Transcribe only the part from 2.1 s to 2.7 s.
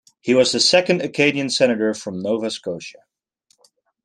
Nova